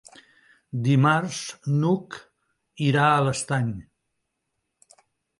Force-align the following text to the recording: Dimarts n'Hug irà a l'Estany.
Dimarts 0.85 1.41
n'Hug 1.83 2.17
irà 2.85 3.03
a 3.09 3.19
l'Estany. 3.27 3.69